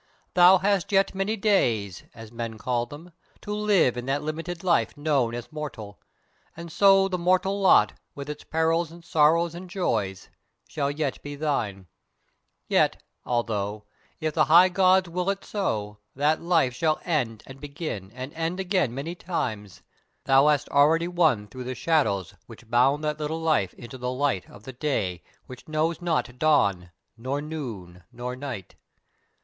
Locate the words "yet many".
0.91-1.37